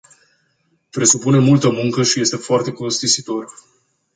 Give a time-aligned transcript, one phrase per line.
[0.89, 3.53] Presupune multă muncă și este foarte costisitor.